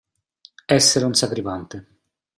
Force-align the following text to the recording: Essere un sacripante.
Essere 0.65 1.05
un 1.05 1.13
sacripante. 1.13 1.87